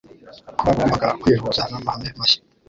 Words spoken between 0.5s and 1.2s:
ko bagombaga